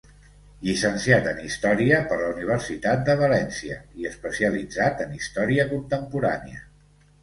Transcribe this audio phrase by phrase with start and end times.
[0.67, 6.71] Llicenciat en història per la Universitat de València, i especialitzat en Història Contemporània.